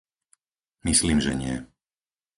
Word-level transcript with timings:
Myslím, 0.87 1.17
že 1.25 1.33
nie. 1.41 1.55